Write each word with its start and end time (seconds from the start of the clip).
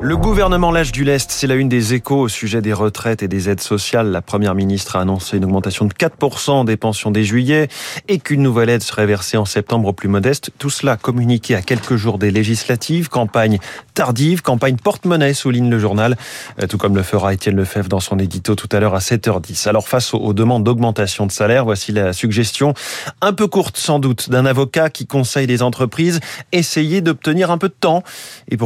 Le 0.00 0.16
gouvernement 0.16 0.70
lâche 0.70 0.92
du 0.92 1.04
lest, 1.04 1.30
c'est 1.30 1.46
la 1.46 1.54
une 1.54 1.68
des 1.68 1.94
échos 1.94 2.20
au 2.20 2.28
sujet 2.28 2.62
des 2.62 2.72
retraites 2.72 3.22
et 3.22 3.28
des 3.28 3.48
aides 3.48 3.60
sociales. 3.60 4.10
La 4.10 4.22
première 4.22 4.54
ministre 4.54 4.96
a 4.96 5.00
annoncé 5.00 5.36
une 5.36 5.44
augmentation 5.44 5.84
de 5.84 5.92
4% 5.92 6.64
des 6.64 6.76
pensions 6.76 7.10
dès 7.10 7.24
juillet 7.24 7.68
et 8.08 8.18
qu'une 8.18 8.42
nouvelle 8.42 8.68
aide 8.68 8.82
serait 8.82 9.06
versée 9.06 9.36
en 9.36 9.44
septembre 9.44 9.88
aux 9.88 9.92
plus 9.92 10.08
modestes. 10.08 10.50
Tout 10.58 10.70
cela 10.70 10.96
communiqué 10.96 11.54
à 11.54 11.62
quelques 11.62 11.96
jours 11.96 12.18
des 12.18 12.30
législatives, 12.30 13.08
campagne 13.08 13.58
tardive, 13.94 14.42
campagne 14.42 14.76
porte-monnaie, 14.76 15.34
souligne 15.34 15.70
le 15.70 15.78
journal, 15.78 16.16
euh, 16.62 16.66
tout 16.66 16.78
comme 16.78 16.96
le 16.96 17.02
fera 17.02 17.32
Étienne 17.32 17.56
Lefebvre 17.56 17.88
dans 17.88 18.00
son 18.00 18.18
édito 18.18 18.54
tout 18.54 18.68
à 18.72 18.80
l'heure 18.80 18.94
à 18.94 19.00
7h10. 19.00 19.68
Alors 19.68 19.88
face 19.88 20.14
aux 20.14 20.32
demandes 20.32 20.64
d'augmentation 20.64 21.26
de 21.26 21.32
salaire, 21.32 21.64
voici 21.64 21.92
la 21.92 22.12
suggestion, 22.12 22.74
un 23.20 23.32
peu 23.32 23.46
courte 23.46 23.76
sans 23.76 23.98
doute, 23.98 24.30
d'un 24.30 24.46
avocat 24.46 24.90
qui 24.90 25.06
conseille 25.06 25.46
les 25.46 25.62
entreprises, 25.62 26.20
essayer 26.52 27.00
d'obtenir 27.00 27.50
un 27.50 27.58
peu 27.58 27.68
de 27.68 27.74
temps 27.78 28.02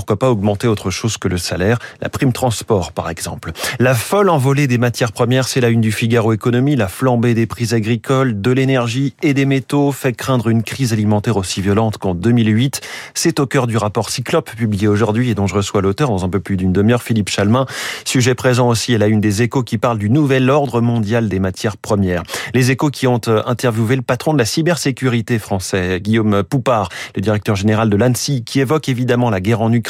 pourquoi 0.01 0.19
pas 0.19 0.31
augmenter 0.31 0.67
autre 0.67 0.89
chose 0.91 1.19
que 1.19 1.29
le 1.29 1.37
salaire, 1.37 1.79
la 2.01 2.09
prime 2.09 2.33
transport 2.33 2.93
par 2.93 3.11
exemple. 3.11 3.53
La 3.79 3.95
folle 3.95 4.31
envolée 4.31 4.67
des 4.67 4.79
matières 4.79 5.13
premières, 5.13 5.47
c'est 5.47 5.61
la 5.61 5.69
une 5.69 5.83
du 5.83 5.93
Figaro 5.93 6.33
Économie, 6.33 6.75
la 6.75 6.89
flambée 6.89 7.35
des 7.35 7.45
prix 7.47 7.75
agricoles, 7.75 8.41
de 8.41 8.51
l'énergie 8.51 9.15
et 9.23 9.35
des 9.35 9.45
métaux 9.45 9.93
fait 9.93 10.15
craindre 10.15 10.49
une 10.49 10.63
crise 10.63 10.95
alimentaire 10.95 11.37
aussi 11.37 11.61
violente 11.61 11.99
qu'en 11.99 12.15
2008. 12.15 12.81
C'est 13.13 13.41
au 13.41 13.47
cœur 13.47 13.67
du 13.67 13.77
rapport 13.77 14.09
Cyclope 14.09 14.51
publié 14.57 14.89
aujourd'hui 14.89 15.29
et 15.29 15.35
dont 15.35 15.47
je 15.47 15.55
reçois 15.55 15.83
l'auteur 15.83 16.09
dans 16.09 16.25
un 16.25 16.31
peu 16.31 16.41
plus 16.41 16.57
d'une 16.57 16.73
demi-heure, 16.73 17.03
Philippe 17.03 17.29
Chalmin. 17.29 17.67
Sujet 18.07 18.35
présent 18.35 18.71
aussi 18.71 18.95
à 18.95 18.99
la 18.99 19.07
une 19.07 19.21
des 19.21 19.43
échos 19.43 19.65
qui 19.65 19.77
parle 19.77 19.99
du 19.99 20.09
nouvel 20.09 20.49
ordre 20.49 20.81
mondial 20.81 21.29
des 21.29 21.41
matières 21.41 21.77
premières. 21.77 22.23
Les 22.55 22.71
échos 22.71 22.89
qui 22.89 23.07
ont 23.07 23.21
euh, 23.29 23.43
interviewé 23.45 23.97
le 23.97 24.03
patron 24.03 24.33
de 24.33 24.39
la 24.39 24.47
cybersécurité 24.47 25.39
français, 25.39 26.01
Guillaume 26.01 26.43
Poupard, 26.43 26.89
le 27.15 27.21
directeur 27.21 27.55
général 27.55 27.91
de 27.91 27.97
l'ANSI, 27.99 28.45
qui 28.45 28.61
évoque 28.61 28.89
évidemment 28.89 29.29
la 29.29 29.41
guerre 29.43 29.61
en 29.61 29.71
Ukraine, 29.73 29.90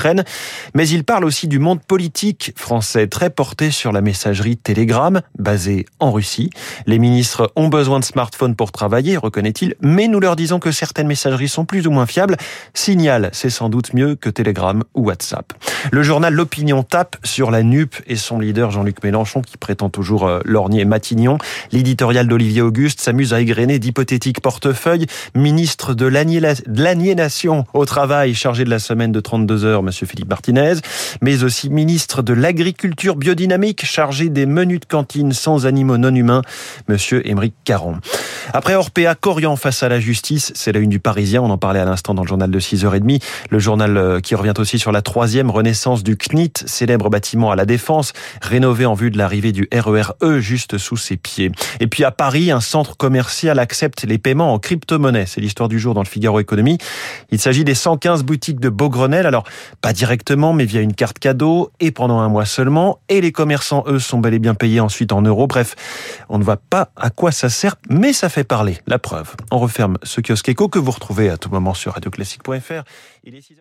mais 0.75 0.89
il 0.89 1.05
parle 1.05 1.25
aussi 1.25 1.49
du 1.49 1.59
monde 1.59 1.81
politique 1.83 2.53
français, 2.57 3.07
très 3.07 3.31
porté 3.31 3.71
sur 3.71 3.93
la 3.93 4.01
messagerie 4.01 4.57
Telegram, 4.57 5.21
basée 5.39 5.87
en 5.99 6.13
Russie. 6.13 6.51
Les 6.87 6.99
ministres 6.99 7.53
ont 7.57 7.69
besoin 7.69 8.01
de 8.01 8.05
smartphones 8.05 8.55
pour 8.55 8.73
travailler, 8.73 9.17
reconnaît-il, 9.17 9.75
mais 9.81 10.09
nous 10.09 10.21
leur 10.21 10.37
disons 10.37 10.59
que 10.59 10.73
certaines 10.73 11.07
messageries 11.07 11.49
sont 11.49 11.65
plus 11.65 11.87
ou 11.87 11.91
moins 11.91 12.07
fiables. 12.07 12.37
Signal, 12.75 13.31
c'est 13.33 13.51
sans 13.51 13.69
doute 13.69 13.95
mieux 13.95 14.15
que 14.15 14.31
Telegram 14.31 14.83
ou 14.95 15.07
WhatsApp. 15.07 15.53
Le 15.93 16.03
journal 16.03 16.35
L'Opinion 16.35 16.83
tape 16.83 17.17
sur 17.25 17.51
la 17.51 17.63
NUP 17.63 17.95
et 18.07 18.17
son 18.17 18.39
leader 18.39 18.71
Jean-Luc 18.71 19.03
Mélenchon 19.03 19.43
qui 19.43 19.57
prétend 19.57 19.91
toujours 19.91 20.27
euh, 20.27 20.41
lorgner 20.45 20.85
Matignon. 20.85 21.39
L'éditorial 21.73 22.27
d'Olivier 22.29 22.63
Auguste 22.63 23.01
s'amuse 23.01 23.35
à 23.35 23.41
égrener 23.41 23.79
d'hypothétiques 23.79 24.41
portefeuilles. 24.41 25.07
Ministre 25.35 25.95
de 25.95 26.07
l'aliénation 26.07 27.65
au 27.75 27.85
travail 27.85 28.35
chargé 28.35 28.65
de 28.65 28.71
la 28.71 28.79
semaine 28.79 29.13
de 29.13 29.21
32 29.21 29.65
heures, 29.65 29.83
monsieur 29.91 30.07
Philippe 30.07 30.29
Martinez, 30.29 30.75
mais 31.21 31.43
aussi 31.43 31.69
ministre 31.69 32.23
de 32.23 32.33
l'agriculture 32.33 33.17
biodynamique 33.17 33.85
chargé 33.85 34.29
des 34.29 34.47
menus 34.47 34.79
de 34.79 34.85
cantine 34.85 35.33
sans 35.33 35.67
animaux 35.67 35.99
non 35.99 36.15
humains, 36.15 36.43
monsieur 36.87 37.27
Émeric 37.29 37.55
Caron. 37.65 37.97
Après 38.53 38.75
Orpea, 38.75 39.15
Corian 39.15 39.55
face 39.55 39.83
à 39.83 39.89
la 39.89 40.01
justice, 40.01 40.53
c'est 40.57 40.73
la 40.73 40.81
une 40.81 40.91
du 40.91 40.99
Parisien, 40.99 41.41
on 41.41 41.51
en 41.51 41.59
parlait 41.59 41.79
à 41.79 41.85
l'instant 41.85 42.15
dans 42.15 42.23
le 42.23 42.29
journal 42.29 42.51
de 42.51 42.61
6h30, 42.61 43.23
le 43.49 43.59
journal 43.59 43.97
euh, 43.97 44.21
qui 44.21 44.35
revient 44.35 44.55
aussi 44.59 44.79
sur 44.79 44.91
la 44.91 45.03
troisième 45.03 45.51
renaissance 45.51 46.03
du 46.03 46.17
CNIT, 46.17 46.65
célèbre 46.67 47.11
bâtiment 47.11 47.53
à 47.53 47.57
la 47.57 47.65
Défense, 47.65 48.13
rénové 48.43 48.87
en 48.87 48.95
vue 48.95 49.11
de 49.11 49.19
l'arrivée 49.19 49.53
du 49.53 49.69
RERE 49.73 50.15
e 50.23 50.41
juste 50.41 50.79
sous 50.79 50.97
ses 50.97 51.17
pieds. 51.17 51.53
Et 51.79 51.87
puis 51.87 52.03
à 52.03 52.11
Paris, 52.11 52.51
un 52.51 52.61
centre 52.61 52.97
commercial 52.97 53.59
accepte 53.59 54.03
les 54.05 54.19
paiements 54.19 54.53
en 54.53 54.59
crypto-monnaie, 54.59 55.27
c'est 55.27 55.41
l'histoire 55.41 55.69
du 55.69 55.79
jour 55.79 55.95
dans 55.95 56.03
le 56.03 56.09
Figaro 56.09 56.41
Économie. 56.41 56.79
Il 57.31 57.39
s'agit 57.39 57.65
des 57.65 57.75
115 57.75 58.25
boutiques 58.25 58.61
de 58.61 58.69
Beaugrenelle, 58.69 59.27
alors 59.27 59.45
pas 59.81 59.93
directement, 59.93 60.53
mais 60.53 60.65
via 60.65 60.81
une 60.81 60.95
carte 60.95 61.19
cadeau 61.19 61.71
et 61.79 61.93
pendant 61.93 62.19
un 62.19 62.29
mois 62.29 62.47
seulement, 62.47 62.99
et 63.09 63.21
les 63.21 63.33
commerçants, 63.33 63.85
eux, 63.87 64.01
sont 64.01 64.19
bel 64.19 64.35
et 64.35 64.39
bien 64.39 64.55
payés 64.55 64.81
ensuite 64.81 65.13
en 65.13 65.23
euros. 65.23 65.47
Bref, 65.47 65.77
on 66.29 66.39
ne 66.39 66.45
voit 66.45 66.57
pas 66.57 66.91
à 66.97 67.11
quoi 67.11 67.31
ça 67.33 67.49
sert, 67.49 67.77
mais 67.89 68.13
ça 68.13 68.29
fait 68.29 68.40
parler. 68.45 68.79
La 68.87 68.99
preuve. 68.99 69.35
On 69.51 69.59
referme 69.59 69.99
ce 70.03 70.21
kiosque 70.21 70.49
éco 70.49 70.69
que 70.69 70.79
vous 70.79 70.91
retrouvez 70.91 71.31
à 71.31 71.37
tout 71.37 71.51
moment 71.51 71.75
sur 71.75 71.93
radioclassique.fr. 71.95 72.83
Il 73.25 73.35
est 73.35 73.41
6 73.41 73.61